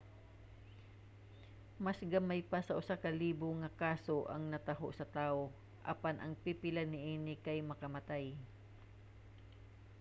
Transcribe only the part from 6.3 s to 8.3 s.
pipila niini kay makamatay